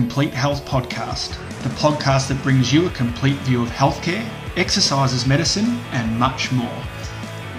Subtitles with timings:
[0.00, 4.26] Complete Health Podcast, the podcast that brings you a complete view of healthcare,
[4.56, 6.82] exercises, medicine, and much more.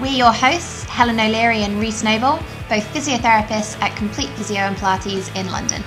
[0.02, 5.34] We're your hosts, Helen O'Leary and Reece Noble, both physiotherapists at Complete Physio and Pilates
[5.36, 5.84] in London.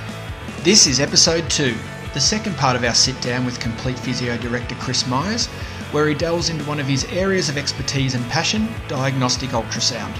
[0.62, 1.75] This is episode two,
[2.14, 5.46] the second part of our sit down with Complete Physio director Chris Myers,
[5.90, 10.14] where he delves into one of his areas of expertise and passion diagnostic ultrasound.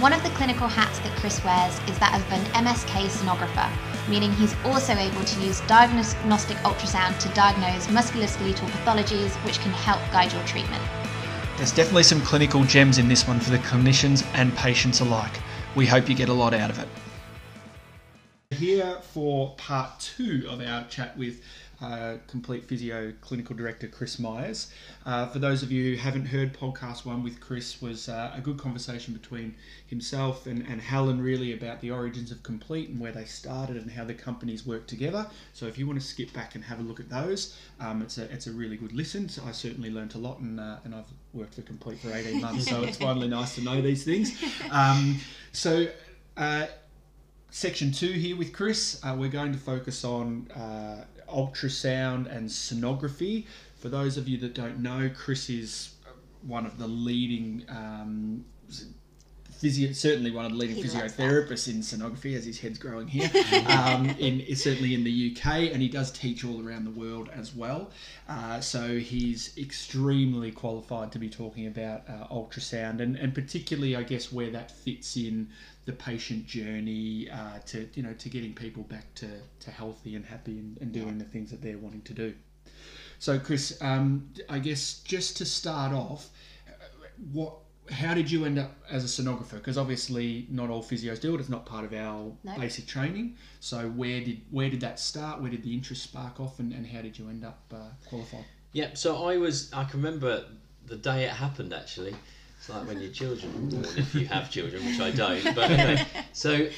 [0.00, 3.70] One of the clinical hats that Chris wears is that of an MSK sonographer,
[4.10, 10.00] meaning he's also able to use diagnostic ultrasound to diagnose musculoskeletal pathologies which can help
[10.12, 10.82] guide your treatment.
[11.56, 15.40] There's definitely some clinical gems in this one for the clinicians and patients alike.
[15.76, 16.88] We hope you get a lot out of it.
[18.50, 21.40] Here for part two of our chat with
[21.80, 24.72] uh, Complete Physio Clinical Director Chris Myers.
[25.06, 28.40] Uh, for those of you who haven't heard podcast one with Chris, was uh, a
[28.40, 29.54] good conversation between
[29.86, 33.90] himself and, and Helen really about the origins of Complete and where they started and
[33.90, 35.26] how the companies work together.
[35.52, 38.18] So if you want to skip back and have a look at those, um, it's
[38.18, 39.28] a it's a really good listen.
[39.28, 42.40] So I certainly learnt a lot and uh, and I've worked for Complete for 18
[42.40, 44.42] months, so it's finally nice to know these things.
[44.70, 45.18] Um,
[45.52, 45.86] so
[46.36, 46.66] uh,
[47.50, 49.00] section two here with Chris.
[49.02, 53.46] Uh, we're going to focus on uh, ultrasound and sonography.
[53.78, 55.94] For those of you that don't know, Chris is
[56.42, 58.44] one of the leading um,
[59.60, 63.30] physio, certainly one of the leading He physiotherapists in sonography, as his head's growing here.
[63.68, 67.54] um, in certainly in the UK, and he does teach all around the world as
[67.54, 67.90] well.
[68.28, 74.02] Uh, so he's extremely qualified to be talking about uh, ultrasound, and, and particularly, I
[74.02, 75.50] guess, where that fits in
[75.86, 79.28] the patient journey uh, to you know to getting people back to,
[79.60, 82.34] to healthy and happy and, and doing the things that they're wanting to do.
[83.18, 86.28] So, Chris, um, I guess just to start off,
[87.32, 87.54] what
[87.90, 89.54] how did you end up as a sonographer?
[89.54, 91.40] Because obviously not all physios do it.
[91.40, 92.56] It's not part of our No.
[92.58, 93.36] basic training.
[93.58, 95.40] So where did where did that start?
[95.40, 98.44] Where did the interest spark off, and, and how did you end up uh, qualified?
[98.72, 98.96] Yep.
[98.96, 99.72] So I was.
[99.72, 100.44] I can remember
[100.86, 101.72] the day it happened.
[101.74, 102.14] Actually,
[102.60, 105.42] it's like when your children born, if you have children, which I don't.
[105.54, 106.72] But anyway, so it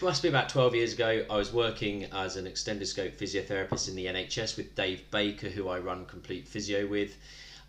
[0.00, 1.24] must be about twelve years ago.
[1.28, 5.68] I was working as an extended scope physiotherapist in the NHS with Dave Baker, who
[5.68, 7.16] I run Complete Physio with.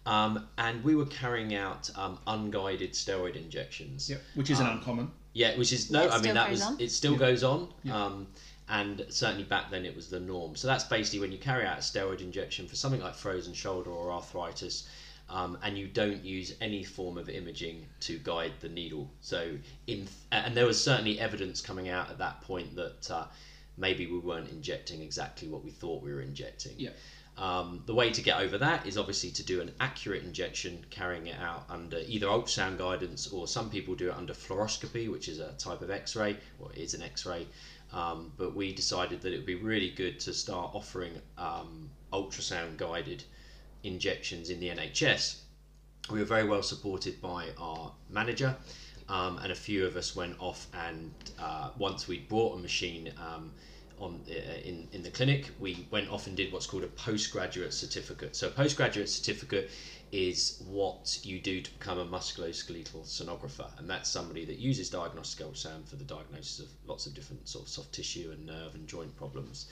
[0.06, 4.10] Um, and we were carrying out um, unguided steroid injections.
[4.10, 4.22] Yep.
[4.36, 5.12] Which isn't Um, uncommon.
[5.34, 6.80] Yeah, which is no, it I mean that was on.
[6.80, 7.18] it still Yeah.
[7.20, 7.68] goes on.
[7.84, 8.06] Yeah.
[8.06, 8.28] Um,
[8.70, 10.56] and certainly back then it was the norm.
[10.56, 13.90] So that's basically when you carry out a steroid injection for something like frozen shoulder
[13.92, 14.88] or arthritis,
[15.30, 19.10] um, and you don't use any form of imaging to guide the needle.
[19.22, 19.58] So
[19.88, 23.26] in and there was certainly evidence coming out at that point that uh,
[23.78, 26.74] maybe we weren't injecting exactly what we thought we were injecting.
[26.78, 26.92] Yeah.
[27.38, 31.28] Um, the way to get over that is obviously to do an accurate injection, carrying
[31.28, 35.40] it out under either ultrasound guidance or some people do it under fluoroscopy, which is
[35.40, 37.46] a type of X ray, or is an X ray.
[37.94, 42.78] Um, but we decided that it would be really good to start offering um, ultrasound
[42.78, 43.24] guided
[43.88, 45.42] injections in the NHS.
[46.12, 48.56] We were very well supported by our manager,
[49.10, 53.14] um, and a few of us went off and uh, once we bought a machine
[53.18, 53.52] um,
[54.00, 54.34] on uh,
[54.64, 58.36] in in the clinic, we went off and did what's called a postgraduate certificate.
[58.36, 59.72] So a postgraduate certificate
[60.12, 65.46] is what you do to become a musculoskeletal sonographer, and that's somebody that uses diagnostic
[65.46, 68.88] ultrasound for the diagnosis of lots of different sort of soft tissue and nerve and
[68.88, 69.68] joint problems.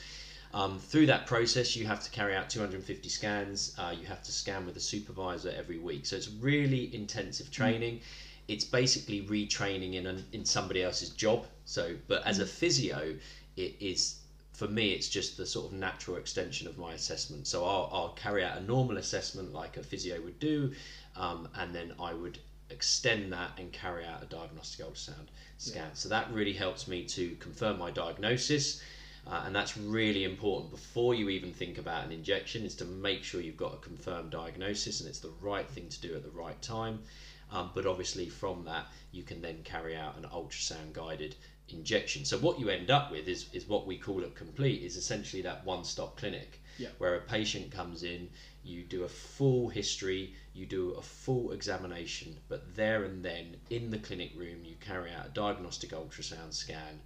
[0.55, 3.75] Um, through that process, you have to carry out 250 scans.
[3.77, 6.05] Uh, you have to scan with a supervisor every week.
[6.05, 7.99] So it's really intensive training.
[8.47, 11.45] It's basically retraining in an, in somebody else's job.
[11.65, 13.17] So, but as a physio,
[13.57, 14.21] it is
[14.53, 14.91] for me.
[14.91, 17.47] It's just the sort of natural extension of my assessment.
[17.47, 20.71] So I'll, I'll carry out a normal assessment like a physio would do,
[21.17, 22.39] um, and then I would
[22.69, 25.27] extend that and carry out a diagnostic ultrasound
[25.57, 25.89] scan.
[25.95, 28.81] So that really helps me to confirm my diagnosis.
[29.28, 33.24] Uh, and that's really important before you even think about an injection is to make
[33.24, 36.30] sure you've got a confirmed diagnosis and it's the right thing to do at the
[36.30, 37.00] right time
[37.51, 41.36] um, but obviously from that you can then carry out an ultrasound guided
[41.69, 44.95] injection so what you end up with is, is what we call a complete is
[44.95, 46.89] essentially that one-stop clinic Yeah.
[47.00, 48.30] where a patient comes in
[48.63, 53.89] you do a full history you do a full examination but there and then in
[53.89, 57.00] the clinic room you carry out a diagnostic ultrasound scan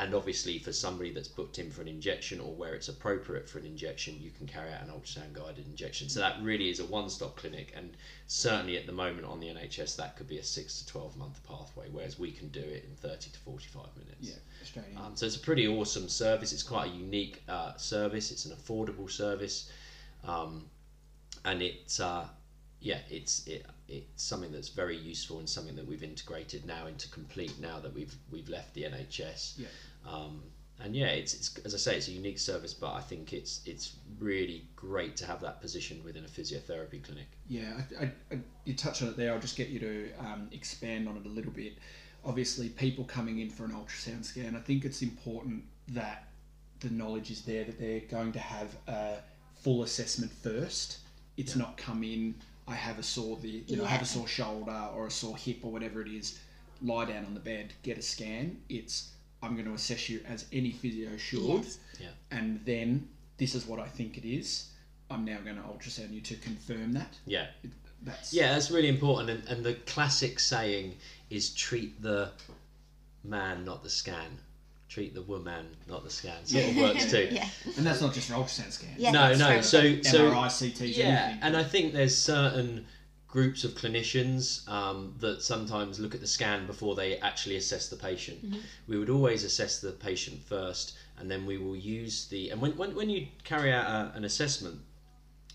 [0.00, 3.58] and obviously, for somebody that's booked in for an injection or where it's appropriate for
[3.58, 6.08] an injection, you can carry out an ultrasound guided injection.
[6.08, 7.72] So that really is a one stop clinic.
[7.76, 7.96] And
[8.28, 11.42] certainly at the moment on the NHS, that could be a six to 12 month
[11.42, 14.16] pathway, whereas we can do it in 30 to 45 minutes.
[14.20, 14.96] Yeah, Australian.
[14.98, 16.52] Um, so it's a pretty awesome service.
[16.52, 18.30] It's quite a unique uh, service.
[18.30, 19.68] It's an affordable service,
[20.24, 20.64] um,
[21.44, 22.28] and it's uh,
[22.80, 27.08] yeah, it's it, it's something that's very useful and something that we've integrated now into
[27.08, 27.58] complete.
[27.60, 29.66] Now that we've we've left the NHS, Yeah.
[30.10, 30.42] Um,
[30.80, 33.60] and yeah, it's, it's as I say, it's a unique service, but I think it's
[33.66, 37.26] it's really great to have that position within a physiotherapy clinic.
[37.48, 39.32] Yeah, I, I, I, you touch on it there.
[39.32, 41.78] I'll just get you to um, expand on it a little bit.
[42.24, 46.28] Obviously, people coming in for an ultrasound scan, I think it's important that
[46.80, 49.16] the knowledge is there that they're going to have a
[49.62, 50.98] full assessment first.
[51.36, 52.34] It's not come in.
[52.68, 55.36] I have a sore the you know I have a sore shoulder or a sore
[55.36, 56.38] hip or whatever it is.
[56.82, 58.60] Lie down on the bed, get a scan.
[58.68, 59.10] It's
[59.42, 61.78] I'm going to assess you as any physio should, Yes.
[62.00, 62.08] Yeah.
[62.30, 64.70] and then this is what I think it is.
[65.10, 67.14] I'm now going to ultrasound you to confirm that.
[67.26, 67.46] Yeah,
[68.02, 69.30] That's yeah, that's really important.
[69.30, 70.96] And, and the classic saying
[71.30, 72.30] is treat the
[73.24, 74.38] man, not the scan.
[74.88, 76.44] Treat the woman, not the scan.
[76.46, 77.28] Sort of works too.
[77.32, 77.48] Yeah.
[77.76, 78.96] And that's not just for ultrasound scans.
[78.98, 79.10] Yeah.
[79.12, 79.36] No, no.
[79.48, 80.06] very So, good.
[80.06, 81.38] so MRI, CTs, yeah, anything.
[81.42, 82.86] and I think there's certain
[83.28, 87.96] groups of clinicians um, that sometimes look at the scan before they actually assess the
[87.96, 88.42] patient.
[88.86, 92.50] We would always assess the patient first, and then we will use the.
[92.50, 94.80] And when when, when you carry out a, an assessment,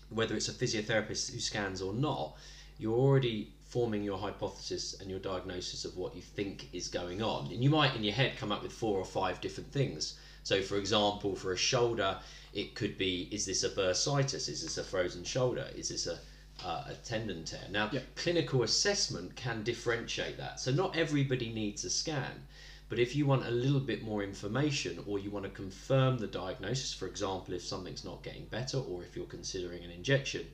[0.08, 2.36] whether it's a physiotherapist who scans or not,
[2.78, 7.50] you're already forming your hypothesis and your diagnosis of what you think is going on.
[7.50, 10.16] And you might in your head come up with four or five different things.
[10.44, 12.20] So, for example, for a shoulder,
[12.52, 14.48] it could be is this a bursitis?
[14.48, 15.66] Is this a frozen shoulder?
[15.74, 16.20] Is this a
[16.62, 17.66] uh, a tendon tear.
[17.70, 18.00] Now, Yeah.
[18.14, 20.60] clinical assessment can differentiate that.
[20.60, 22.46] So, not everybody needs a scan,
[22.88, 26.26] but if you want a little bit more information or you want to confirm the
[26.26, 30.46] diagnosis, for example, if something's not getting better or if you're considering an injection,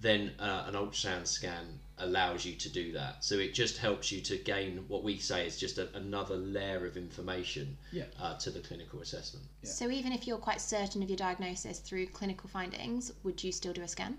[0.00, 3.22] then uh, an ultrasound scan allows you to do that.
[3.24, 6.86] So, it just helps you to gain what we say is just a, another layer
[6.86, 8.04] of information Yeah.
[8.20, 9.46] uh, to the clinical assessment.
[9.62, 13.72] So even if you're quite certain of your diagnosis through clinical findings, would you still
[13.72, 14.18] do a scan?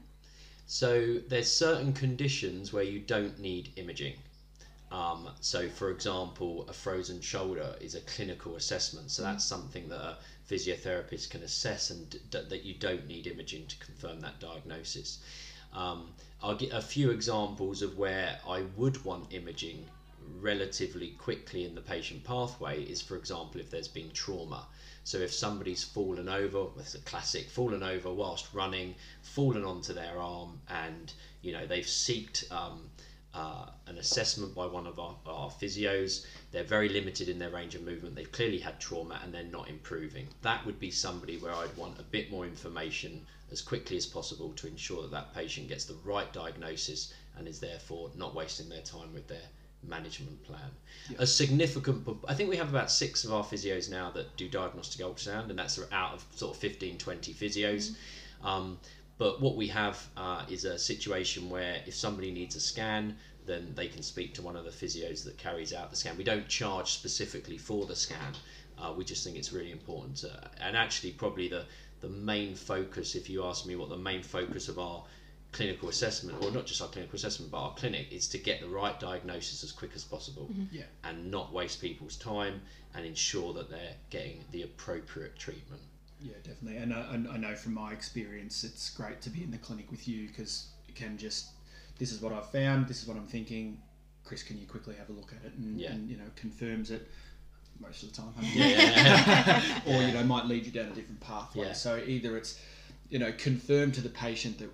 [0.68, 4.16] So there's certain conditions where you don't need imaging.
[4.92, 9.12] Um, so, for example, a frozen shoulder is a clinical assessment.
[9.12, 10.18] So that's something that a
[10.50, 15.20] physiotherapist can assess, and d- that you don't need imaging to confirm that diagnosis.
[15.74, 19.86] Um, I'll get a few examples of where I would want imaging
[20.40, 22.84] relatively quickly in the patient pathway.
[22.84, 24.68] Is, for example, if there's been trauma.
[25.06, 30.18] So if somebody's fallen over, that's a classic, fallen over whilst running, fallen onto their
[30.18, 31.14] arm, and
[31.44, 32.90] you know they've sought um,
[33.36, 36.26] uh, an assessment by one of our, our physios.
[36.52, 38.16] They're very limited in their range of movement.
[38.16, 40.28] They've clearly had trauma and they're not improving.
[40.42, 44.54] That would be somebody where I'd want a bit more information as quickly as possible
[44.54, 48.82] to ensure that that patient gets the right diagnosis and is therefore not wasting their
[48.82, 49.50] time with their
[49.88, 50.72] management plan.
[51.20, 55.06] A significant, I think we have about six of our physios now that do diagnostic
[55.06, 57.96] ultrasound, and that's out of sort of 15, 20 physios.
[58.44, 58.80] Um,
[59.18, 63.16] but what we have uh, is a situation where if somebody needs a scan,
[63.46, 66.18] then they can speak to one of the physios that carries out the scan.
[66.18, 68.34] We don't charge specifically for the scan.
[68.78, 70.18] Uh, we just think it's really important.
[70.18, 71.66] To, and actually, probably the,
[72.02, 75.04] the main focus, if you ask me what the main focus of our
[75.56, 78.68] clinical assessment, or not just our clinical assessment, but our clinic, is to get the
[78.68, 80.76] right diagnosis as quick as possible mm-hmm.
[80.76, 80.84] Yeah.
[81.06, 82.62] and not waste people's time
[82.94, 85.82] and ensure that they're getting the appropriate treatment.
[86.22, 86.78] Yeah, definitely.
[86.78, 90.10] And I, I know from my experience, it's great to be in the clinic with
[90.10, 91.48] you because you can just,
[92.00, 93.78] this is what I've found, this is what I'm thinking.
[94.26, 95.92] Chris, can you quickly have a look at it and, Yeah.
[95.92, 97.08] and you know confirms it
[97.80, 101.22] most of the time, Yeah, yeah, or you know might lead you down a different
[101.22, 101.68] pathway.
[101.68, 101.74] Yeah.
[101.74, 102.60] So either it's
[103.10, 104.70] you know confirm to the patient that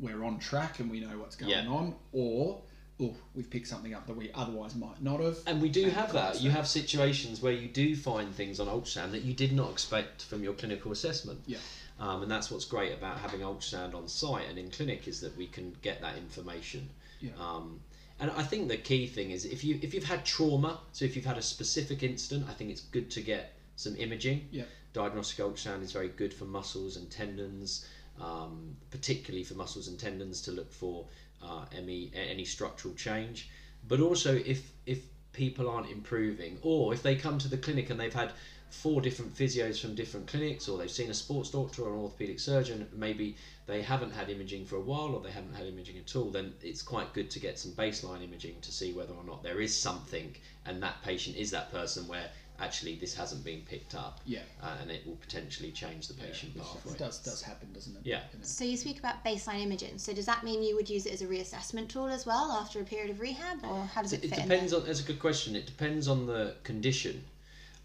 [0.00, 1.66] we're on track and we know what's going Yeah.
[1.68, 2.62] on, or
[3.00, 5.38] oh we've picked something up that we otherwise might not have.
[5.46, 6.40] And we do And have that.
[6.40, 10.22] You have situations where you do find things on ultrasound that you did not expect
[10.24, 11.40] from your clinical assessment.
[11.46, 11.58] Yeah.
[11.98, 15.36] Um, and that's what's great about having ultrasound on site and in clinic is that
[15.36, 16.88] we can get that information.
[17.20, 17.32] Yeah.
[17.38, 17.80] Um,
[18.18, 21.16] and I think the key thing is if you if you've had trauma, so if
[21.16, 24.48] you've had a specific incident, I think it's good to get some imaging.
[24.50, 24.64] Yeah.
[24.92, 27.86] Diagnostic ultrasound is very good for muscles and tendons,
[28.20, 31.06] um, particularly for muscles and tendons to look for
[31.42, 33.48] uh, any any structural change.
[33.86, 35.00] But also if if
[35.32, 38.32] people aren't improving, or if they come to the clinic and they've had
[38.70, 42.38] four different physios from different clinics, or they've seen a sports doctor or an orthopedic
[42.38, 43.36] surgeon, maybe
[43.66, 46.52] they haven't had imaging for a while, or they haven't had imaging at all, then
[46.62, 49.76] it's quite good to get some baseline imaging to see whether or not there is
[49.76, 50.34] something,
[50.66, 52.28] and that patient is that person where
[52.60, 54.40] actually this hasn't been picked up, Yeah.
[54.62, 56.98] uh, and it will potentially change the patient Which pathway.
[56.98, 58.02] does does happen, doesn't it?
[58.04, 58.22] Yeah.
[58.42, 59.98] So you speak about baseline imaging.
[59.98, 62.80] So does that mean you would use it as a reassessment tool as well after
[62.80, 64.38] a period of rehab, or how does it, It fit?
[64.40, 64.84] in depends on.
[64.86, 65.56] That's a good question.
[65.56, 67.24] It depends on the condition.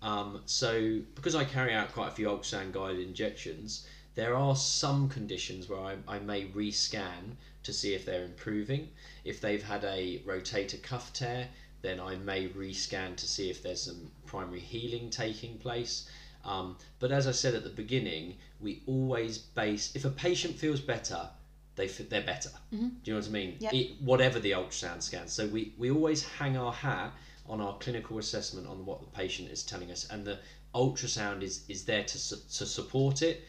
[0.02, 5.10] Um, so because I carry out quite a few ultrasound guided injections, there are some
[5.10, 8.90] conditions where I, I may rescan to see if they're improving.
[9.24, 11.48] If they've had a rotator cuff tear,
[11.82, 16.10] then I may rescan to see if there's some primary healing taking place.
[16.44, 20.80] Um, but as I said at the beginning, we always base if a patient feels
[20.80, 21.30] better,
[21.76, 22.52] they f- they're better.
[22.72, 23.56] Do you know what I mean?
[23.60, 23.74] Yep.
[23.74, 25.28] It, whatever the ultrasound scan.
[25.28, 27.14] So we, we always hang our hat
[27.48, 30.40] on our clinical assessment on what the patient is telling us, and the
[30.74, 33.44] ultrasound is is there to su- to support it.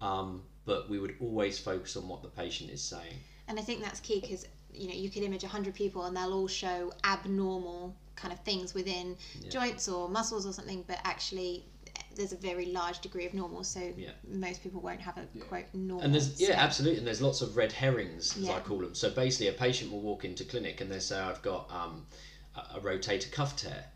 [0.00, 3.14] Um, but we would always focus on what the patient is saying.
[3.48, 6.32] And I think that's key because you know you could image 100 people and they'll
[6.32, 9.16] all show abnormal kind of things within
[9.50, 11.64] joints or muscles or something, but actually
[12.14, 14.10] there's a very large degree of normal, so Yeah.
[14.28, 16.04] most people won't have a quote normal.
[16.04, 16.58] And there's yeah, scan.
[16.58, 18.94] absolutely, and there's lots of red herrings as I call them.
[18.94, 22.06] So basically, a patient will walk into clinic and they say, "I've got um,
[22.54, 23.86] a, a rotator cuff tear,"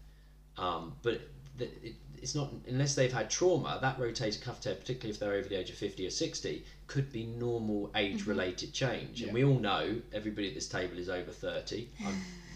[0.56, 1.20] um, but
[1.58, 3.78] th- it, it's not unless they've had trauma.
[3.82, 7.12] That rotator cuff tear, particularly if they're over the age of fifty or sixty, could
[7.12, 9.22] be normal age-related change.
[9.22, 11.90] And we all know everybody at this table is over thirty.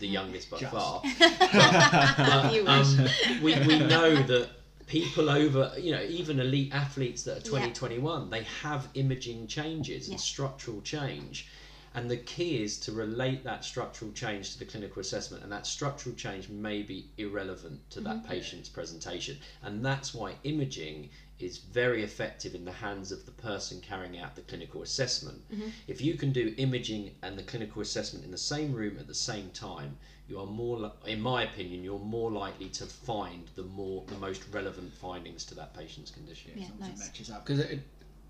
[0.00, 0.12] I'm the mm.
[0.12, 0.72] youngest by Just.
[0.72, 1.02] far.
[2.52, 3.28] You um, um, wish.
[3.30, 4.50] um, we, we know that
[4.86, 7.72] people over, you know, even elite athletes that are 20, Yeah.
[7.72, 10.12] 21, they have imaging changes Yeah.
[10.12, 11.46] and structural change.
[11.94, 15.66] And the key is to relate that structural change to the clinical assessment, and that
[15.66, 18.28] structural change may be irrelevant to that mm-hmm.
[18.28, 19.38] patient's presentation.
[19.62, 21.10] And that's why imaging
[21.42, 25.40] is very effective in the hands of the person carrying out the clinical assessment.
[25.52, 25.68] Mm-hmm.
[25.86, 29.14] If you can do imaging and the clinical assessment in the same room at the
[29.14, 29.96] same time,
[30.28, 34.16] you are more, li- in my opinion, you're more likely to find the more the
[34.16, 36.52] most relevant findings to that patient's condition.
[36.54, 36.98] Yeah, as nice.
[36.98, 37.44] matches up.
[37.46, 37.80] Because it,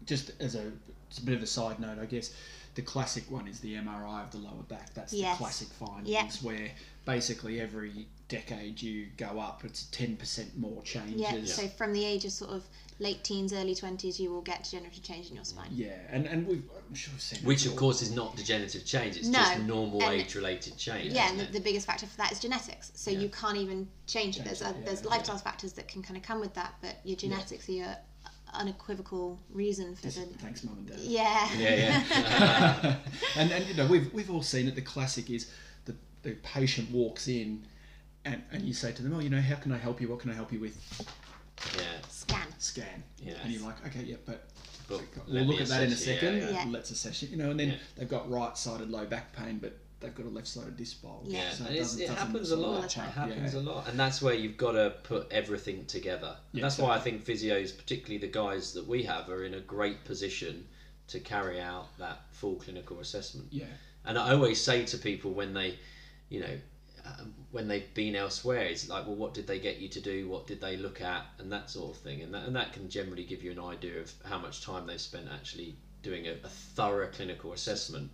[0.07, 0.73] just as a,
[1.09, 2.35] it's a bit of a side note, I guess
[2.75, 4.95] the classic one is the MRI of the lower back.
[4.95, 5.37] That's Yes.
[5.37, 6.29] the classic findings Yeah.
[6.43, 6.71] where
[7.05, 11.21] basically every decade you go up, it's ten percent more changes.
[11.21, 12.65] Yeah, so from the age of sort of
[13.01, 15.69] late teens, early 20s, you will get degenerative change in your spine.
[15.71, 19.17] Yeah, and and we've I'm sure we've seen Which, of course, is not degenerative change,
[19.17, 21.13] it's No, just normal age related change.
[21.13, 22.93] Yeah, and the, the biggest factor for that is genetics.
[22.95, 24.45] So you can't even change it.
[24.45, 25.09] There's it, uh, yeah, there's yeah.
[25.11, 27.97] lifestyle factors that can kind of come with that, but your genetics are your
[28.55, 30.27] unequivocal reason for the.
[30.39, 30.99] Thanks, mum and dad.
[30.99, 31.49] Yeah.
[31.57, 32.97] Yeah, yeah.
[33.37, 34.75] and and you know we've we've all seen it.
[34.75, 35.51] The classic is
[35.87, 37.67] the the patient walks in,
[38.25, 40.09] and and you say to them, oh, you know, how can I help you?
[40.09, 40.77] What can I help you with?
[41.77, 41.83] yeah.
[42.09, 42.47] Scan.
[42.59, 43.03] Scan.
[43.19, 43.35] Yeah.
[43.43, 44.49] And you're like, okay, yeah, but
[44.89, 46.39] But we'll look at that in a assess yeah, second.
[46.39, 46.50] yeah.
[46.50, 46.65] Yeah.
[46.69, 47.31] Let's assess it.
[47.31, 47.77] You know, and then Yeah.
[47.97, 51.27] they've got right-sided low back pain, but they've got a left-sided disc bulge.
[51.29, 51.39] Yeah.
[51.45, 52.85] Yeah, So and it's, doesn't- it doesn't happens a sort lot.
[52.85, 53.61] It happens yeah.
[53.61, 56.37] a lot, and that's where you've got to put everything together.
[56.53, 59.61] Yeah, that's why I think physios, particularly the guys that we have, are in a
[59.61, 60.67] great position
[61.09, 63.49] to carry out that full clinical assessment.
[63.50, 63.67] Yeah.
[64.07, 65.79] And I always say to people when they,
[66.31, 66.59] you know,
[67.05, 70.28] um, when they've been elsewhere, it's like, well, what did they get you to do?
[70.28, 71.26] What did they look at?
[71.38, 72.23] And that sort of thing.
[72.23, 75.00] And that, and that can generally give you an idea of how much time they've
[75.00, 78.11] spent actually doing a, a thorough clinical assessment.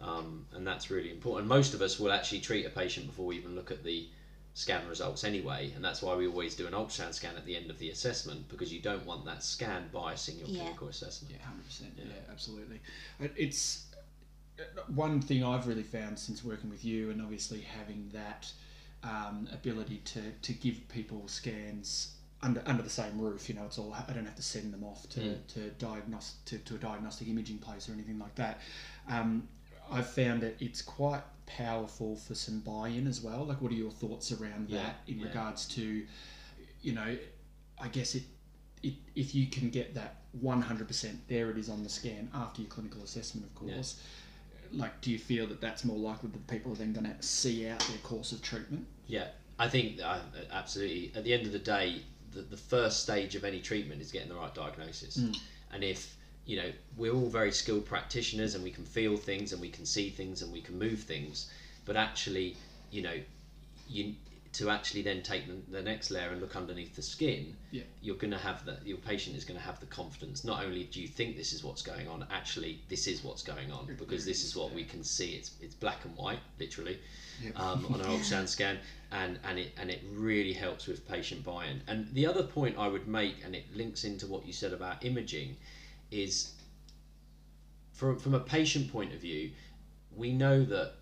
[0.00, 1.46] Um, and that's really important.
[1.46, 4.08] Most of us will actually treat a patient before we even look at the
[4.54, 5.72] scan results anyway.
[5.76, 8.48] And that's why we always do an ultrasound scan at the end of the assessment
[8.48, 10.62] because you don't want that scan biasing your Yeah.
[10.62, 11.34] clinical assessment.
[11.38, 11.92] Yeah, hundred percent.
[11.98, 12.80] Yeah, absolutely.
[13.36, 13.84] It's
[14.58, 14.62] uh,
[14.94, 18.50] one thing I've really found since working with you, and obviously having that
[19.04, 23.48] um, ability to, to give people scans under under the same roof.
[23.48, 26.58] You know, it's all I don't have to send them off to to diagnose to,
[26.58, 28.60] to a diagnostic imaging place or anything like that.
[29.08, 29.48] Um,
[29.90, 33.44] I've found that it's quite powerful for some buy-in as well.
[33.44, 35.26] Like, what are your thoughts around Yeah, that in yeah.
[35.26, 36.06] regards to,
[36.80, 37.16] you know,
[37.80, 38.22] I guess it
[38.82, 42.70] it, if you can get that 100% there it is on the scan after your
[42.70, 44.00] clinical assessment of course
[44.72, 47.68] like do you feel that that's more likely that people are then going to see
[47.68, 50.20] out their course of treatment Yeah, I think uh,
[50.52, 51.12] absolutely.
[51.14, 54.28] At the end of the day, the, the first stage of any treatment is getting
[54.28, 55.16] the right diagnosis.
[55.72, 59.60] And if you know we're all very skilled practitioners and we can feel things and
[59.60, 61.50] we can see things and we can move things,
[61.84, 62.56] but actually,
[62.90, 63.14] you know,
[63.88, 64.14] you
[64.52, 67.84] to actually then take the, the next layer and look underneath the skin, Yeah.
[68.02, 68.84] you're going to have that.
[68.84, 70.42] Your patient is going to have the confidence.
[70.44, 73.70] Not only do you think this is what's going on, actually this is what's going
[73.70, 75.34] on because this is what we can see.
[75.34, 76.98] It's it's black and white, literally
[77.54, 78.78] um, on an ultrasound scan,
[79.12, 81.80] and and it and it really helps with patient buy-in.
[81.86, 85.04] And the other point I would make, and it links into what you said about
[85.04, 85.56] imaging,
[86.10, 86.54] is
[87.92, 89.52] from from a patient point of view,
[90.16, 90.94] we know that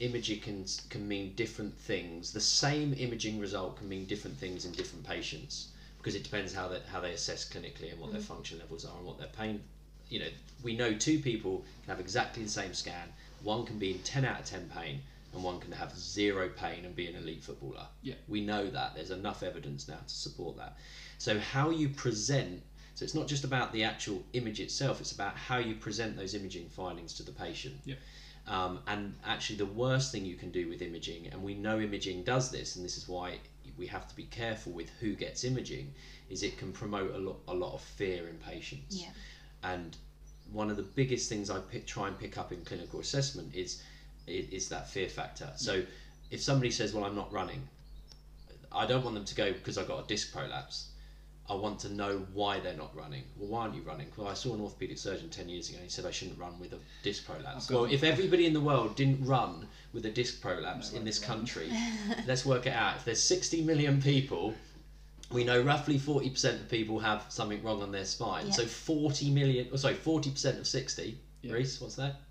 [0.00, 2.32] imaging can can mean different things.
[2.32, 6.68] The same imaging result can mean different things in different patients because it depends how
[6.68, 8.24] they how they assess clinically and what their mm.
[8.24, 9.62] function levels are and what their pain.
[10.08, 10.28] You know,
[10.62, 13.12] we know two people can have exactly the same scan.
[13.42, 15.00] One can be in ten out of ten pain,
[15.32, 17.86] and one can have zero pain and be an elite footballer.
[18.02, 18.14] Yeah.
[18.28, 18.94] We know that.
[18.94, 20.76] There's enough evidence now to support that.
[21.18, 22.62] So how you present
[22.94, 26.34] so it's not just about the actual image itself, it's about how you present those
[26.34, 27.74] imaging findings to the patient.
[27.84, 27.96] Yeah.
[28.46, 32.24] Um, and actually, the worst thing you can do with imaging, and we know imaging
[32.24, 33.38] does this, and this is why
[33.76, 35.92] we have to be careful with who gets imaging
[36.30, 39.00] is it can promote a lot, a lot of fear in patients.
[39.00, 39.10] Yeah.
[39.62, 39.96] And
[40.52, 43.82] one of the biggest things I pick, try and pick up in clinical assessment is
[44.26, 45.50] is, is that fear factor.
[45.56, 45.82] So
[46.30, 47.66] if somebody says, "Well, I'm not running,"
[48.70, 50.88] I don't want them to go because I've got a disc prolapse.
[51.48, 53.24] I want to know why they're not running.
[53.36, 54.06] Well, why aren't you running?
[54.16, 55.76] Well, I saw an orthopedic surgeon 10 years ago.
[55.76, 57.70] And he said I shouldn't run with a disc prolapse.
[57.70, 61.70] Well, if everybody in the world didn't run with a disc prolapse in this country,
[62.26, 62.96] let's work it out.
[62.96, 64.54] If there's 60 million people,
[65.30, 68.46] we know roughly 40% of people have something wrong on their spine.
[68.46, 68.52] Yeah.
[68.52, 71.18] So 40 million, oh, sorry, 40% of 60.
[71.42, 71.52] Yeah.
[71.52, 72.22] Reece, what's that?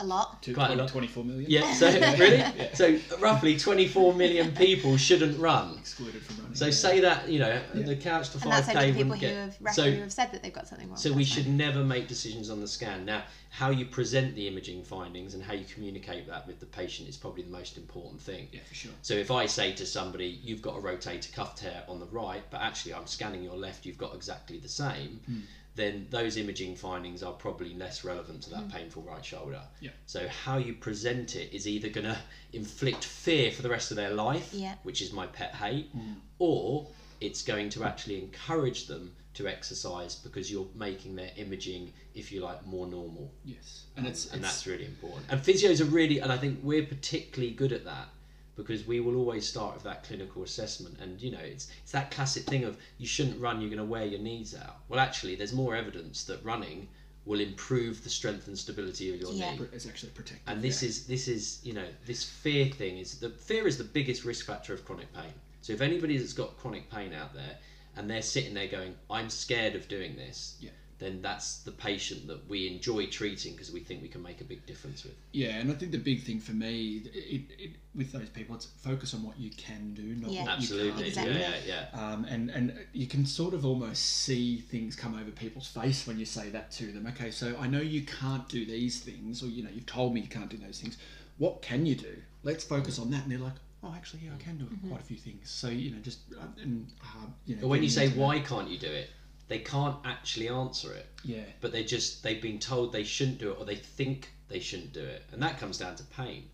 [0.00, 0.42] A lot.
[0.42, 0.88] To Quite a lot.
[0.88, 1.48] 24 million.
[1.48, 1.86] Yeah, so
[2.18, 2.42] really?
[2.74, 5.76] So roughly 24 million people shouldn't run.
[5.78, 6.56] Excluded from running.
[6.56, 6.70] So yeah.
[6.72, 7.82] say that, you know, Yeah.
[7.82, 9.36] the couch to And that's 5k only the people wouldn't who get.
[9.36, 10.96] have, ref- so who have said that they've got something wrong.
[10.96, 11.56] so we should spine.
[11.56, 13.04] never make decisions on the scan.
[13.04, 17.08] Now, how you present the imaging findings and how you communicate that with the patient
[17.08, 18.48] is probably the most important thing.
[18.52, 18.92] Yeah, for sure.
[19.02, 22.42] So if I say to somebody, you've got a rotator cuff tear on the right,
[22.50, 25.38] but actually I'm scanning your left, you've got exactly the same, Hmm.
[25.76, 28.72] Then those imaging findings are probably less relevant to that mm.
[28.72, 29.60] painful right shoulder.
[29.80, 29.90] Yeah.
[30.06, 32.16] So how you present it is either going to
[32.52, 34.74] inflict fear for the rest of their life, Yeah.
[34.84, 36.14] which is my pet hate, mm.
[36.38, 36.86] or
[37.20, 42.40] it's going to actually encourage them to exercise because you're making their imaging, if you
[42.40, 45.24] like, more normal Yes, and it's and it's, that's really important.
[45.28, 48.08] And physios are really, and I think we're particularly good at that
[48.56, 50.96] because we will always start with that clinical assessment.
[51.00, 53.84] And you know, it's it's that classic thing of you shouldn't run, you're going to
[53.84, 54.76] wear your knees out.
[54.88, 56.88] Well, actually, there's more evidence that running
[57.26, 59.54] will improve the strength and stability of your Yeah.
[59.56, 59.66] knee.
[59.72, 60.46] it's actually protective.
[60.46, 60.88] And this yeah.
[60.90, 64.46] is this is you know this fear thing is the fear is the biggest risk
[64.46, 65.32] factor of chronic pain.
[65.62, 67.56] So if anybody that's got chronic pain out there
[67.96, 70.70] and they're sitting there going, "I'm scared of doing this," Yeah.
[70.98, 74.44] Then that's the patient that we enjoy treating because we think we can make a
[74.44, 75.14] big difference with.
[75.32, 78.66] Yeah, and I think the big thing for me, it, it, with those people, it's
[78.66, 80.44] focus on what you can do, not Yeah.
[80.44, 81.32] what you can't Exactly.
[81.34, 81.38] do.
[81.40, 82.00] yeah, yeah, yeah.
[82.12, 86.18] Um, and and you can sort of almost see things come over people's face when
[86.18, 87.06] you say that to them.
[87.08, 90.20] Okay, so I know you can't do these things, or you know you've told me
[90.20, 90.96] you can't do those things.
[91.38, 92.14] What can you do?
[92.44, 93.24] Let's focus on that.
[93.24, 95.50] And they're like, oh, actually, yeah, I can do quite a few things.
[95.50, 97.62] So you know, just uh, and uh, you know.
[97.62, 99.10] But when you say into why can't you do it,
[99.48, 101.06] they can't actually answer it.
[101.24, 104.60] yeah, But they just they've been told they shouldn't do it or they think they
[104.60, 106.48] shouldn't do it, and that comes down to pain.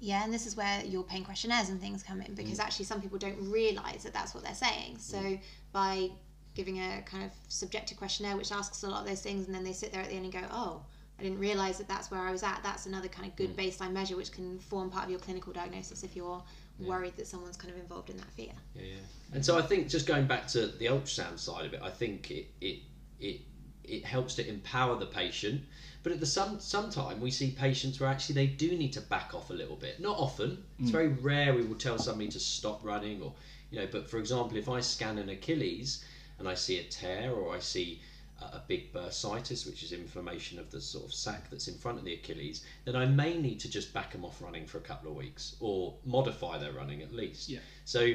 [0.00, 2.36] Yeah, and this is where your pain questionnaires and things come in Mm.
[2.36, 4.98] because actually some people don't realise that that's what they're saying.
[4.98, 5.38] So
[5.72, 6.10] by
[6.54, 9.62] giving a kind of subjective questionnaire which asks a lot of those things, and then
[9.62, 10.82] they sit there at the end and go, "Oh,
[11.18, 13.66] I didn't realise that that's where I was at." That's another kind of good Mm.
[13.66, 16.42] baseline measure which can form part of your clinical diagnosis if you're
[16.78, 18.52] worried that someone's kind of involved in that fear.
[18.74, 18.94] Yeah, yeah.
[18.94, 19.34] Mm.
[19.34, 22.30] And so I think just going back to the ultrasound side of it, I think
[22.30, 22.80] it it
[23.20, 23.40] it
[23.84, 25.62] it helps to empower the patient.
[26.02, 29.34] But at the some sometime we see patients where actually they do need to back
[29.34, 30.00] off a little bit.
[30.00, 30.64] Not often.
[30.78, 30.92] It's mm.
[30.92, 33.32] very rare we will tell somebody to stop running or
[33.70, 33.88] you know.
[33.90, 36.04] But for example, if I scan an Achilles
[36.38, 38.00] and I see a tear or I see
[38.40, 42.04] a big bursitis, which is inflammation of the sort of sac that's in front of
[42.04, 45.10] the Achilles, then I may need to just back them off running for a couple
[45.10, 47.48] of weeks or modify their running at least.
[47.48, 47.58] Yeah.
[47.84, 48.14] So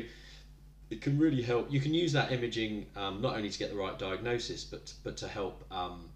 [0.89, 1.71] it can really help.
[1.71, 5.17] You can use that imaging um, not only to get the right diagnosis, but but
[5.17, 6.09] to help um,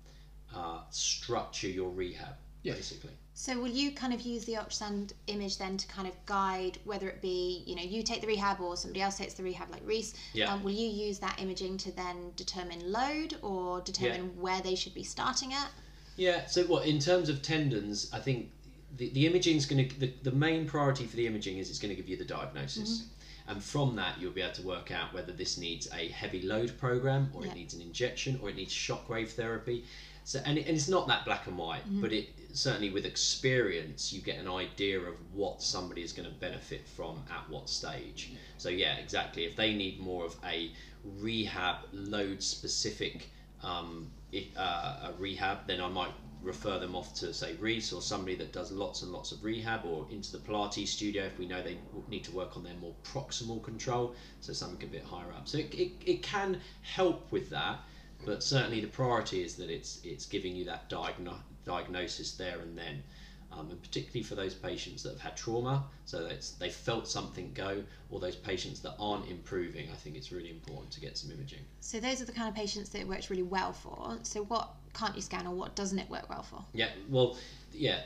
[0.56, 2.74] uh, structure your rehab, Yeah.
[2.74, 3.14] basically.
[3.40, 7.08] So will you kind of use the ultrasound image then to kind of guide whether
[7.08, 9.84] it be you know you take the rehab or somebody else takes the rehab like
[9.86, 10.16] Reece?
[10.34, 10.52] Yeah.
[10.52, 14.96] Um, will you use that imaging to then determine load or determine where they should
[14.96, 15.70] be starting at?
[16.16, 16.48] Yeah.
[16.48, 18.50] So what in terms of tendons, I think
[18.98, 21.78] the, the imaging is going to the, the main priority for the imaging is it's
[21.78, 23.06] going to give you the diagnosis.
[23.48, 26.78] And from that, you'll be able to work out whether this needs a heavy load
[26.80, 27.52] program, or Yeah.
[27.52, 29.86] it needs an injection, or it needs shockwave therapy.
[30.26, 34.12] So, and, it, and it's not that black and white, but it certainly with experience,
[34.14, 38.34] you get an idea of what somebody is going to benefit from at what stage.
[38.58, 39.46] So, yeah, exactly.
[39.46, 40.72] If they need more of a
[41.04, 43.30] rehab load specific
[43.64, 44.12] um,
[44.56, 48.72] uh, rehab, then I might refer them off to say Reece or somebody that does
[48.72, 52.24] lots and lots of rehab or into the Pilates studio if we know they need
[52.26, 55.48] to work on their more proximal control, so something a bit higher up.
[55.48, 57.80] So it, it, it can help with that,
[58.26, 62.78] but certainly the priority is that it's it's giving you that diagno- diagnosis there and
[62.78, 63.04] then.
[63.50, 67.52] Um, and particularly for those patients that have had trauma, so that they felt something
[67.54, 71.32] go, or those patients that aren't improving, I think it's really important to get some
[71.32, 71.62] imaging.
[71.80, 74.18] So those are the kind of patients that it works really well for.
[74.24, 76.64] So what can't you scan or what doesn't it work well for?
[76.74, 77.38] Yeah, well,
[77.72, 78.02] yeah,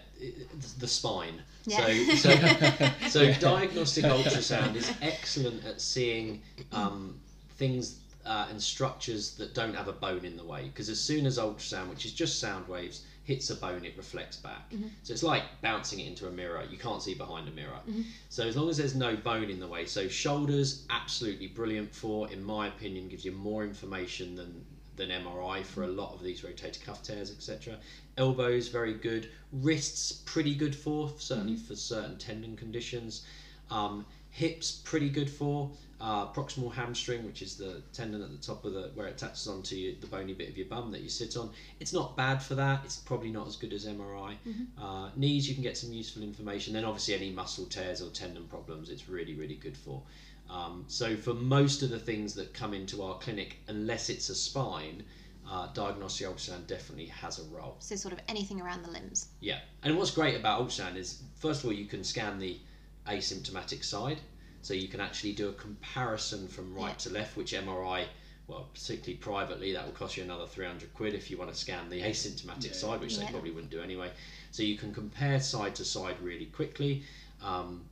[0.80, 1.42] the spine.
[1.66, 1.86] Yeah.
[1.86, 7.20] So, so, so diagnostic ultrasound is excellent at seeing um,
[7.58, 10.66] things uh, and structures that don't have a bone in the way.
[10.66, 14.38] Because as soon as ultrasound, which is just sound waves, hits a bone, it reflects
[14.38, 14.70] back.
[14.72, 14.88] Mm-hmm.
[15.04, 16.64] So it's like bouncing it into a mirror.
[16.70, 17.80] You can't see behind a mirror.
[17.88, 18.02] Mm-hmm.
[18.30, 22.32] So as long as there's no bone in the way, so shoulders absolutely brilliant for,
[22.32, 24.66] in my opinion, gives you more information than
[24.98, 26.00] than MRI for a mm-hmm.
[26.00, 27.78] lot of these rotator cuff tears, etc.
[28.18, 29.30] Elbows very good.
[29.52, 33.26] Wrists pretty good for, certainly for certain tendon conditions.
[33.70, 35.72] Um, hips pretty good for.
[36.02, 39.48] Uh, proximal hamstring, which is the tendon at the top of the where it attaches
[39.48, 41.52] onto you, the bony bit of your bum that you sit on.
[41.80, 42.82] It's not bad for that.
[42.84, 44.36] It's probably not as good as MRI.
[44.82, 46.74] Uh, knees, you can get some useful information.
[46.74, 50.02] Then obviously any muscle tears or tendon problems, it's really really good for.
[50.50, 54.36] Um, so for most of the things that come into our clinic, unless it's a
[54.36, 55.04] spine,
[55.50, 57.76] uh, diagnostic ultrasound definitely has a role.
[57.80, 59.28] So sort of anything around the limbs.
[59.40, 62.60] Yeah, and what's great about ultrasound is, first of all, you can scan the
[63.08, 64.20] asymptomatic side,
[64.62, 66.96] so you can actually do a comparison from right Yeah.
[66.96, 68.08] to left, which MRI,
[68.48, 71.90] well, particularly privately, that will cost you another 300 quid if you want to scan
[71.90, 72.74] the asymptomatic Yeah.
[72.74, 74.12] side, which they probably wouldn't do anyway.
[74.52, 77.04] So you can compare side to side really quickly.
[77.42, 77.86] Um,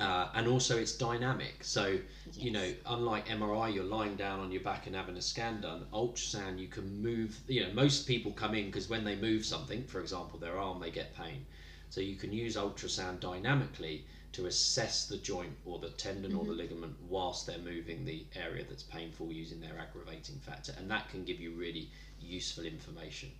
[0.00, 1.62] uh, and also it's dynamic.
[1.62, 1.98] So
[2.34, 5.86] you know, unlike MRI, you're lying down on your back and having a scan done.
[5.92, 7.38] Ultrasound, you can move.
[7.46, 10.80] You know, most people come in because when they move something, for example, their arm,
[10.80, 11.44] they get pain.
[11.90, 16.52] So you can use ultrasound dynamically to assess the joint or the tendon or the
[16.52, 21.24] ligament whilst they're moving the area that's painful using their aggravating factor, and that can
[21.24, 21.90] give you really
[22.20, 23.30] useful information.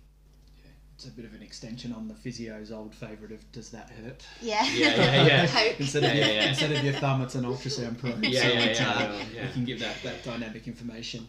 [0.95, 4.23] It's a bit of an extension on the physio's old favourite of "Does that hurt?"
[4.41, 4.63] Yeah.
[4.65, 5.73] Yeah, yeah, yeah.
[5.79, 6.49] Instead of Yeah, your, yeah, yeah.
[6.49, 8.23] instead of your thumb, it's an ultrasound probe.
[8.23, 9.45] Yeah, so yeah, it, yeah, uh, yeah, yeah.
[9.47, 11.27] We can give that, that dynamic information.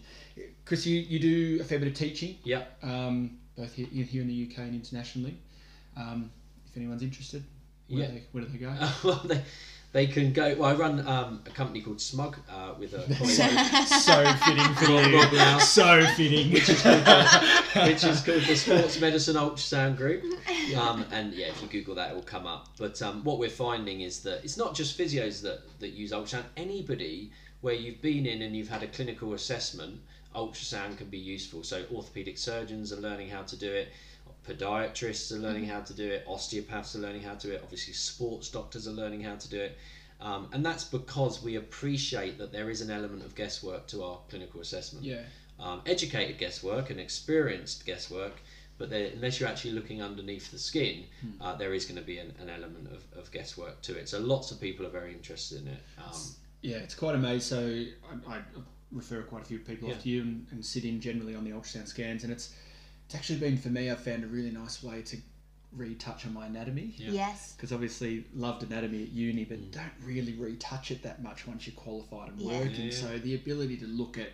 [0.66, 2.79] Chris, you, you do a fair bit of teaching, Yep.
[2.83, 5.38] um, both here, here in the UK and internationally.
[5.96, 6.31] Um,
[6.68, 7.42] if anyone's interested,
[7.88, 8.07] where, Yeah.
[8.09, 8.75] do, they, where do they go?
[9.05, 9.42] well, they,
[9.92, 10.55] they can go.
[10.59, 15.07] Well, I run um, a company called Smug uh, with a so fitting for Rob-
[15.11, 15.16] you.
[15.18, 15.59] Rob Lau.
[15.59, 16.51] So fitting.
[16.53, 20.25] which is called the Sports Medicine Ultrasound Group.
[20.75, 22.68] Um, and yeah, if you Google that, it will come up.
[22.79, 26.44] But um, what we're finding is that it's not just physios that, that use ultrasound.
[26.57, 30.01] Anybody where you've been in and you've had a clinical assessment,
[30.35, 31.62] ultrasound can be useful.
[31.62, 33.88] So orthopedic surgeons are learning how to do it.
[34.47, 36.25] Podiatrists are learning how to do it.
[36.27, 37.61] Osteopaths are learning how to do it.
[37.63, 39.79] Obviously, sports doctors are learning how to do it.
[40.21, 44.19] Um, and that's because we appreciate that there is an element of guesswork to our
[44.31, 45.23] clinical assessment yeah.
[45.59, 48.41] um, educated guesswork and experienced guesswork,
[48.79, 51.05] but there, unless you're actually looking underneath the skin,
[51.41, 54.09] uh, there is going to be an, an element of, of guesswork to it.
[54.09, 55.81] So lots of people are very interested in it.
[55.99, 56.21] Um,
[56.63, 57.41] Yeah, it's quite amazing.
[57.41, 57.85] So
[58.29, 58.41] I, I
[58.93, 59.97] refer quite a few people Yeah.
[59.97, 62.55] off to you and, and sit in generally on the ultrasound scans, and it's
[63.14, 63.90] it's actually been for me.
[63.90, 65.16] I've found a really nice way to
[65.72, 66.94] retouch on my anatomy.
[66.96, 67.11] Yeah.
[67.12, 67.55] Yes.
[67.57, 69.70] Because obviously loved anatomy at uni, but mm.
[69.70, 72.59] don't really retouch it that much once you're qualified and Yeah.
[72.59, 72.87] working.
[72.87, 72.90] Yeah.
[72.90, 74.31] So the ability to look at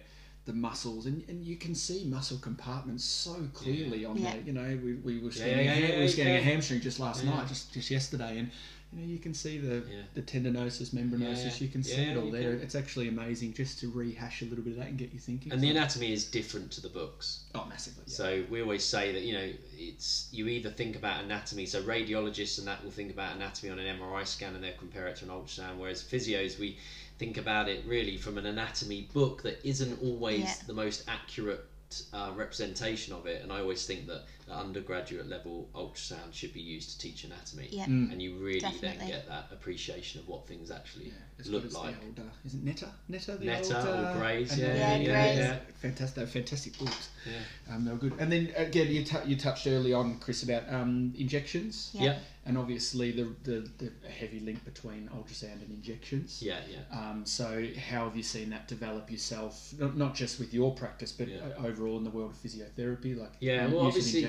[0.46, 4.32] the muscles and, and you can see muscle compartments so clearly on Yeah.
[4.32, 4.40] there.
[4.46, 6.80] You know, we, we were Yeah, scanning, yeah, a, yeah, we were scanning a hamstring
[6.80, 7.30] just last Yeah.
[7.30, 8.50] night, just just yesterday, and
[8.92, 10.02] you know you can see the Yeah.
[10.14, 11.44] the tendinosis, membranosis.
[11.60, 11.64] Yeah.
[11.64, 12.54] You can see Yeah, it all there.
[12.56, 12.62] can.
[12.62, 15.52] It's actually amazing just to rehash a little bit of that and get you thinking.
[15.52, 17.40] and the anatomy is different to the books.
[17.54, 18.04] oh, massively.
[18.06, 18.14] Yeah.
[18.14, 21.66] So we always say that you know it's you either think about anatomy.
[21.66, 25.06] So radiologists and that will think about anatomy on an MRI scan and they'll compare
[25.08, 25.78] it to an ultrasound.
[25.78, 26.76] Whereas physios we
[27.18, 30.54] think about it really from an anatomy book that isn't always Yeah.
[30.66, 31.64] the most accurate
[32.12, 33.42] uh, representation of it.
[33.42, 37.68] And I always think that at undergraduate level ultrasound should be used to teach anatomy.
[37.70, 37.84] Yeah.
[37.86, 38.12] Mm.
[38.12, 41.98] And you really then get that appreciation of what things actually Yeah, look like.
[42.00, 42.88] the old, uh, is it Netter?
[43.10, 45.56] Netter, the Netter old, or uh, Gray's, and- yeah, Yeah, yeah, yeah.
[45.80, 47.08] Fantastic, fantastic books.
[47.26, 47.74] Yeah.
[47.74, 48.14] Um, they were good.
[48.18, 52.00] And then again, you, tou you touched early on, Chris, about um, injections, Yeah.
[52.04, 56.42] Yeah, and obviously the, the the heavy link between ultrasound and injections.
[56.42, 56.98] yeah, yeah.
[56.98, 59.72] Um, so how have you seen that develop yourself?
[59.78, 61.40] Not, not just with your practice, but Yeah.
[61.58, 64.22] overall in the world of physiotherapy, like Yeah, u- well, use of obviously,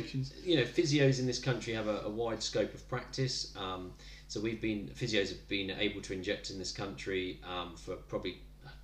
[0.43, 3.53] you know, physios in this country have a, a wide scope of practice.
[3.57, 3.93] Um,
[4.27, 8.39] so we've been physios have been able to inject in this country um, for probably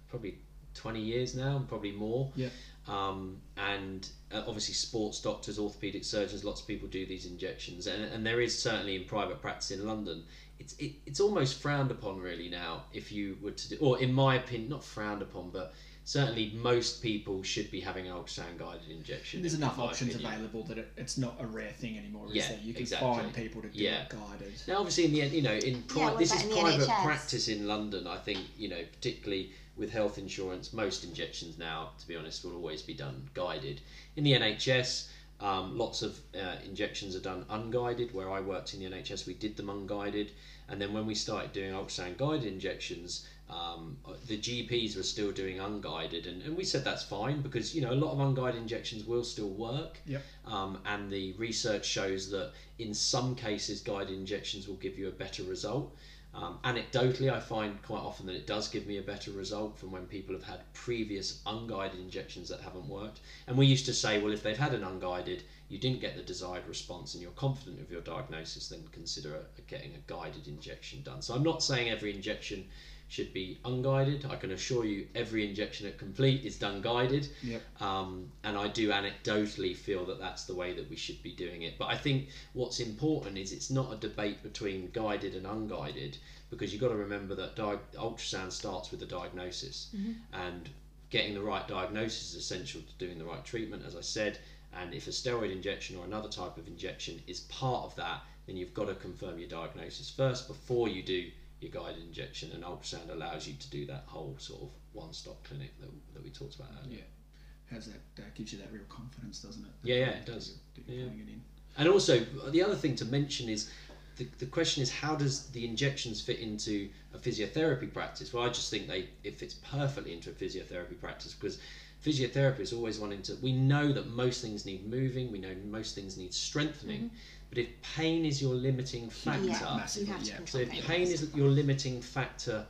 [0.10, 0.38] probably
[0.74, 2.32] twenty years now, and probably more.
[2.36, 2.50] Yeah.
[2.88, 8.04] Um, and uh, obviously, sports doctors, orthopedic surgeons, lots of people do these injections, and,
[8.06, 10.24] and there is certainly in private practice in London.
[10.60, 14.14] It's it, it's almost frowned upon really now if you were to do, or in
[14.14, 15.74] my opinion, not frowned upon, but
[16.08, 19.42] certainly most people should be having an ultrasound guided injection.
[19.42, 20.34] There's in enough options opinion.
[20.34, 22.60] available that it, it's not a rare thing anymore, is Yeah, there?
[22.64, 23.10] You can exactly.
[23.10, 24.04] find people to do Yeah.
[24.04, 24.54] it guided.
[24.70, 27.04] Now, obviously, in the end, you know, in pri- what this is in private NHS?
[27.04, 28.08] practice in London.
[28.08, 32.56] I think you know, particularly with health insurance, most injections now, to be honest, will
[32.56, 33.82] always be done guided.
[34.16, 38.12] In the NHS, Um, lots of uh, injections are done unguided.
[38.12, 40.32] Where I worked in the NHS, we did them unguided.
[40.68, 45.60] And then when we started doing ultrasound guided injections, um, the GPs were still doing
[45.60, 49.06] unguided, and, and we said that's fine because you know a lot of unguided injections
[49.06, 50.00] will still work.
[50.06, 50.22] Yep.
[50.46, 55.12] Um, and the research shows that in some cases, guided injections will give you a
[55.12, 55.96] better result.
[56.34, 59.92] Um, anecdotally, I find quite often that it does give me a better result from
[59.92, 63.22] when people have had previous unguided injections that haven't worked.
[63.48, 66.22] And we used to say, well, if they've had an unguided, you didn't get the
[66.22, 71.02] desired response, and you're confident of your diagnosis, then consider a, getting a guided injection
[71.02, 71.24] done.
[71.24, 72.66] So I'm not saying every injection
[73.10, 74.26] should be unguided.
[74.30, 77.30] I can assure you, every injection at complete is done guided.
[77.42, 77.62] Yep.
[77.82, 81.62] Um, and I do anecdotally feel that that's the way that we should be doing
[81.62, 81.78] it.
[81.78, 86.18] But I think what's important is it's not a debate between guided and unguided
[86.50, 89.90] because you've got to remember that di- ultrasound starts with the diagnosis
[90.34, 90.70] and
[91.10, 94.40] getting the right diagnosis is essential to doing the right treatment, as I said.
[94.74, 98.58] And if a steroid injection or another type of injection is part of that, then
[98.58, 102.52] you've got to confirm your diagnosis first before you do your guided injection.
[102.54, 106.30] And ultrasound allows you to do that whole sort of one-stop clinic that, that we
[106.30, 107.00] talked about earlier.
[107.00, 107.76] Yeah.
[107.76, 109.72] Has that, that gives you that real confidence, doesn't it?
[109.84, 110.58] Yeah, yeah, it does.
[110.76, 111.12] That you're Yeah.
[111.12, 111.42] it in.
[111.78, 113.70] And also, the other thing to mention is
[114.18, 118.34] the, the question is how does the injections fit into a physiotherapy practice?
[118.34, 121.60] Well, I just think they it fits perfectly into a physiotherapy practice because
[122.04, 123.36] physiotherapists always wanting to.
[123.42, 125.32] We know that most things need moving.
[125.32, 127.02] We know most things need strengthening.
[127.02, 127.16] Mm-hmm.
[127.50, 130.40] But if pain is your limiting factor, Yeah, massively, you have to yeah.
[130.46, 130.82] so if pain.
[130.84, 132.66] pain is your limiting factor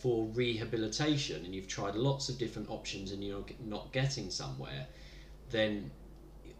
[0.00, 4.86] for rehabilitation, and you've tried lots of different options and you're not getting somewhere,
[5.50, 5.90] then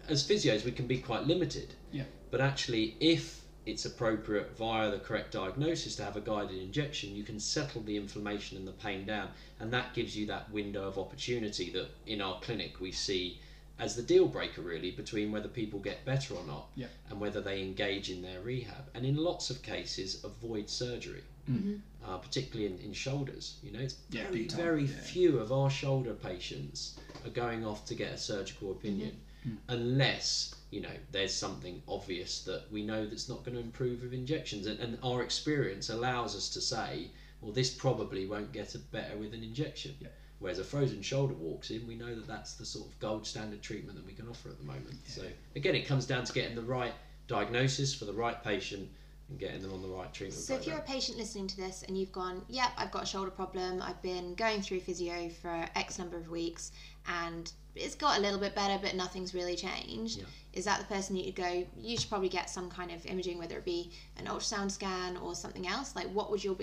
[0.09, 1.75] as physios we can be quite limited.
[1.93, 2.05] Yeah.
[2.31, 7.23] But actually, if it's appropriate via the correct diagnosis to have a guided injection, you
[7.23, 10.99] can settle the inflammation and the pain down, and that gives you that window of
[10.99, 13.41] opportunity that in our clinic we see
[13.79, 16.87] as the deal breaker really between whether people get better or not Yeah.
[17.11, 18.89] and whether they engage in their rehab.
[18.95, 21.57] And in lots of cases avoid surgery mm.
[21.57, 22.11] mm-hmm.
[22.11, 23.81] uh, particularly in, in shoulders you know?
[23.81, 25.01] It's Yeah, very, time, very yeah.
[25.01, 29.57] few of our shoulder patients are going off to get a surgical opinion mm-hmm.
[29.57, 29.59] mm.
[29.69, 34.13] unless you know there's something obvious that we know that's not going to improve with
[34.15, 34.67] injections.
[34.67, 37.11] And, and our experience allows us to say
[37.41, 39.95] well this probably won't get a better with an injection.
[40.01, 40.09] Yeah.
[40.45, 43.63] Whereas a frozen shoulder walks in we know that that's the sort of gold standard
[43.63, 44.95] treatment that we can offer at the moment.
[45.07, 45.23] So
[45.57, 46.93] again it comes down to getting the right
[47.29, 48.87] diagnosis for the right patient
[49.31, 51.83] and getting them on the right treatment So if you're a patient listening to this
[51.89, 55.67] and you've gone, yep, I've got a shoulder problem, I've been going through physio for
[55.77, 56.73] X number of weeks
[57.09, 60.19] and it's got a little bit better but nothing's really changed.
[60.19, 60.25] Yeah.
[60.53, 63.59] Is that the person you'd go, you should probably get some kind of imaging, whether
[63.59, 65.97] it be an ultrasound scan or something else?
[65.97, 66.55] Like what would your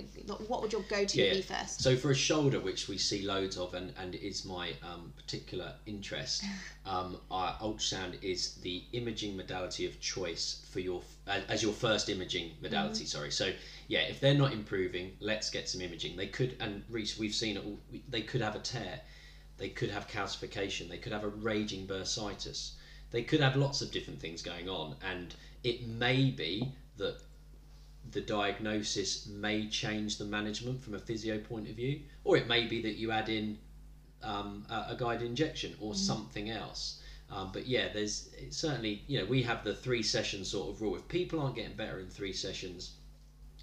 [0.47, 1.81] what would your go-to Yeah, be first?
[1.81, 5.73] So for a shoulder, which we see loads of, and, and is my um, particular
[5.85, 6.45] interest,
[6.85, 12.51] um, our ultrasound is the imaging modality of choice for your as, your first imaging
[12.61, 13.03] modality.
[13.05, 13.31] Sorry.
[13.31, 13.51] So
[13.89, 16.15] yeah, if they're not improving, let's get some imaging.
[16.15, 17.65] They could, and Reece, we've seen it.
[17.65, 17.77] all,
[18.07, 19.01] They could have a tear.
[19.61, 20.89] They could have calcification.
[20.89, 22.71] They could have a raging bursitis.
[23.11, 27.17] They could have lots of different things going on, and it may be that
[28.09, 32.65] the diagnosis may change the management from a physio point of view, or it may
[32.65, 33.59] be that you add in
[34.23, 36.99] um, a, a guided injection or something else.
[37.29, 40.95] Um, but yeah, there's certainly you know we have the three session sort of rule.
[40.95, 42.93] If people aren't getting better in three sessions,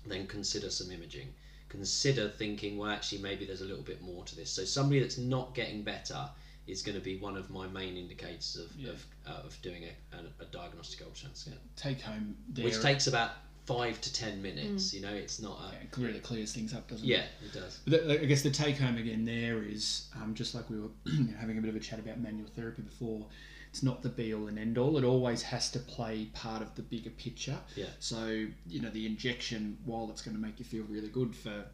[0.06, 1.34] then consider some imaging.
[1.68, 4.50] Consider thinking, well, actually, maybe there's a little bit more to this.
[4.50, 6.28] So somebody that's not getting better
[6.66, 8.90] is going to be one of my main indicators of, Yeah.
[8.90, 12.64] of, uh, of doing a, a, a diagnostic ultrasound scan, Take home there.
[12.64, 13.33] which takes about
[13.66, 14.94] five to ten minutes.
[14.94, 17.46] You know, it's not a yeah, it really clears things up, doesn't yeah, it?
[17.46, 17.81] it does.
[17.87, 20.88] The, I guess the take home again there is um, just like we were
[21.38, 23.26] having a bit of a chat about manual therapy before.
[23.70, 24.96] It's not the be all and end all.
[24.98, 27.59] It always has to play part of the bigger picture.
[27.76, 27.87] Yeah.
[28.00, 31.64] So you know the injection, while it's going to make you feel really good for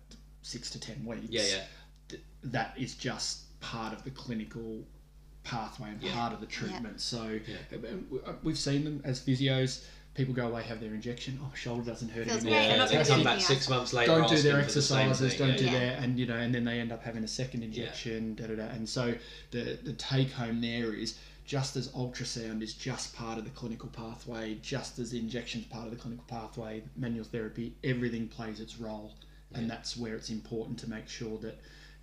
[0.43, 1.63] six to ten weeks, Yeah, yeah.
[2.09, 4.85] th- that is just part of the clinical
[5.45, 6.13] pathway and Yeah.
[6.15, 7.01] part of the treatment.
[7.01, 7.57] So Yeah.
[7.77, 9.85] um, we- uh, we've seen them as physios.
[10.15, 11.41] People go away, have their injection.
[11.43, 12.61] Oh, shoulder doesn't hurt Feels anymore.
[12.61, 14.13] great, I'm Yeah, they come back six months later.
[14.13, 15.57] don't do their asking for the exercises, thing, don't yeah.
[15.57, 15.73] do Yeah.
[15.73, 18.55] that, and you know, and then they end up having a second injection, da da
[18.57, 18.67] da.
[18.67, 19.15] And so
[19.51, 23.89] the the take home there is just as ultrasound is just part of the clinical
[23.91, 28.79] pathway, just as the injection's part of the clinical pathway, manual therapy, everything plays its
[28.79, 29.15] role,
[29.53, 31.61] and that's where it's important to make sure that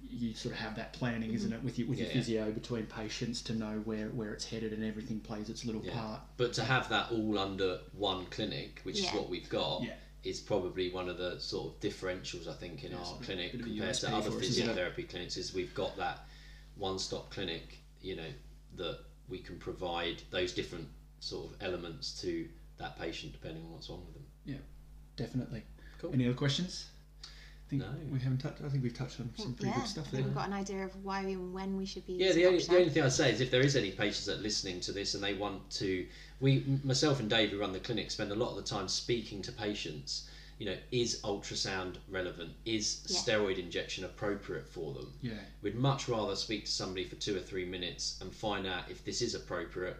[0.09, 2.19] you sort of have that planning, isn't it, with your with your Yeah, yeah.
[2.21, 5.93] physio between patients to know where where it's headed and everything plays its little Yeah.
[5.93, 6.21] part.
[6.37, 9.09] But to have that all under one clinic, which Yeah.
[9.09, 9.95] is what we've got, Yeah.
[10.23, 13.61] is probably one of the sort of differentials I think in Yeah, our clinic bit
[13.61, 14.43] of a compared USP to other for it?
[14.43, 15.37] physiotherapy clinics.
[15.37, 16.27] Is we've got that
[16.77, 18.29] one-stop clinic, you know,
[18.77, 18.99] that
[19.31, 20.87] we can provide those different
[21.19, 24.25] sort of elements to that patient depending on what's wrong with them.
[24.45, 24.57] Yeah,
[25.15, 25.63] definitely.
[25.99, 26.11] Cool.
[26.13, 26.85] Any other questions?
[27.25, 27.89] I think No.
[28.11, 28.61] we haven't touched.
[28.61, 30.25] I think we've touched on some pretty yeah, good stuff I there.
[30.25, 32.13] we've got an idea of why and when we should be.
[32.13, 34.39] Yeah, the only, the only thing I'd say is if there is any patients that
[34.39, 36.05] are listening to this and they want to,
[36.41, 39.41] we, myself and Dave, who run the clinic, spend a lot of the time speaking
[39.43, 40.27] to patients.
[40.61, 42.53] You know, is ultrasound relevant?
[42.65, 43.17] Is Yeah.
[43.17, 45.11] steroid injection appropriate for them?
[45.19, 48.91] Yeah, We'd much rather speak to somebody for two or three minutes and find out
[48.91, 49.97] if this is appropriate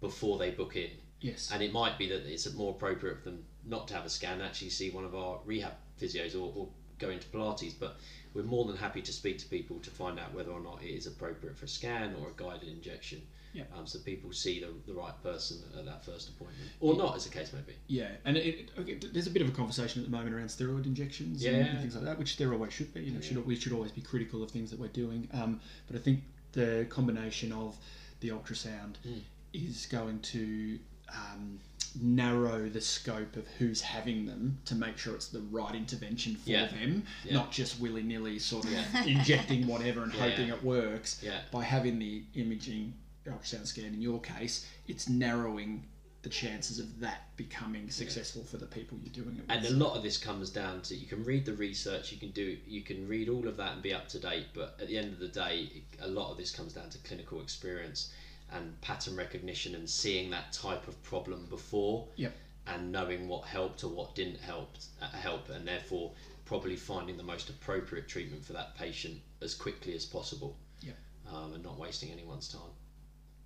[0.00, 0.90] before they book in.
[1.20, 4.10] yes, And it might be that it's more appropriate for them not to have a
[4.10, 6.68] scan, actually see one of our rehab physios or, or
[6.98, 7.74] go into Pilates.
[7.78, 7.96] But
[8.34, 10.88] we're more than happy to speak to people to find out whether or not it
[10.88, 13.22] is appropriate for a scan or a guided injection.
[13.52, 13.64] Yeah.
[13.76, 17.24] Um, so people see the, the right person at that first appointment, or not, as
[17.24, 17.72] the case may be.
[17.88, 18.08] yeah.
[18.24, 21.44] And it, okay, there's a bit of a conversation at the moment around steroid injections
[21.44, 21.62] and, Yeah.
[21.64, 23.00] and things like that, which there always should be.
[23.02, 25.28] You know, should we should always be critical of things that we're doing.
[25.32, 26.20] Um, but I think
[26.52, 27.76] the combination of
[28.20, 29.20] the ultrasound Mm.
[29.52, 31.58] is going to um,
[32.00, 36.50] narrow the scope of who's having them to make sure it's the right intervention for
[36.50, 36.66] Yeah.
[36.68, 37.34] them, Yeah.
[37.34, 38.72] not just willy nilly sort of
[39.06, 41.20] injecting whatever and Yeah, hoping it works.
[41.22, 41.40] Yeah.
[41.50, 42.94] By having the imaging
[43.32, 45.84] ultrasound scan in your case, it's narrowing
[46.22, 49.50] the chances of that becoming successful for the people you're doing it with.
[49.50, 52.30] And a lot of this comes down to you can read the research, you can
[52.32, 54.48] do, you can read all of that and be up to date.
[54.52, 57.40] But at the end of the day, a lot of this comes down to clinical
[57.40, 58.12] experience
[58.52, 62.06] and pattern recognition and seeing that type of problem before.
[62.16, 62.34] Yep.
[62.66, 66.12] and knowing what helped or what didn't help uh, help and therefore
[66.44, 70.96] probably finding the most appropriate treatment for that patient as quickly as possible Yep.
[71.32, 72.72] um, and not wasting anyone's time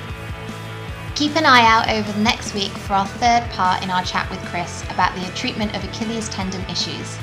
[1.15, 4.29] Keep an eye out over the next week for our third part in our chat
[4.29, 7.17] with Chris about the treatment of Achilles tendon issues.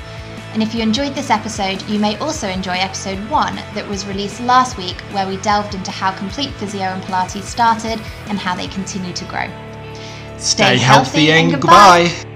[0.52, 4.40] And if you enjoyed this episode, you may also enjoy episode one that was released
[4.40, 8.66] last week, where we delved into how Complete Physio and Pilates started and how they
[8.66, 9.48] continue to grow.
[10.38, 12.29] Stay healthy and goodbye.